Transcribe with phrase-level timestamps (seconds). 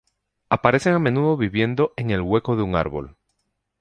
[0.49, 3.15] Aparecen a menudo viviendo en el hueco de un árbol.